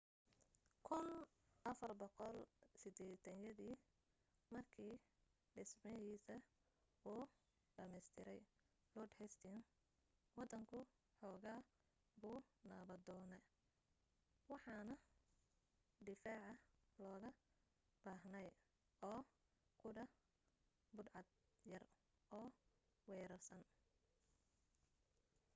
1480yadii 0.91 3.75
markii 4.53 4.93
dhismahiisa 5.57 6.35
uu 7.11 7.23
dhammaystiray 7.75 8.39
lord 8.95 9.11
hastings 9.19 9.67
waddanku 10.37 10.77
xoogaa 11.17 11.59
buu 12.21 12.37
nabdoonaa 12.71 13.45
waxana 14.53 14.95
difaaca 16.07 16.63
looga 17.03 17.29
baahnaa 18.05 18.49
oo 19.11 19.21
qudha 19.81 20.03
budhcad 20.95 21.27
yar 21.73 21.83
oo 22.39 22.47
wareersan 23.09 23.61